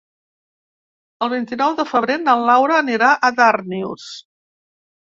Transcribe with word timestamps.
El 1.25 1.31
vint-i-nou 1.35 1.77
de 1.81 1.87
febrer 1.91 2.17
na 2.25 2.37
Laura 2.49 2.81
anirà 2.87 3.13
a 3.15 3.33
Darnius. 3.43 4.15